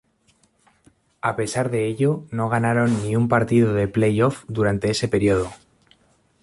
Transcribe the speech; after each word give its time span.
A 1.21 1.35
pesar 1.35 1.69
de 1.69 1.85
ello, 1.85 2.23
no 2.31 2.49
ganaron 2.49 3.03
ni 3.03 3.15
un 3.15 3.29
partido 3.29 3.75
de 3.75 3.87
playoff 3.87 4.45
durante 4.47 4.89
ese 4.89 5.07
periodo. 5.07 5.51